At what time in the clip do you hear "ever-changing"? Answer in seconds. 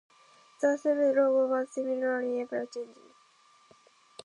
2.41-3.13